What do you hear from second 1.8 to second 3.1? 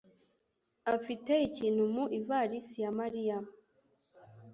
mu ivarisi ya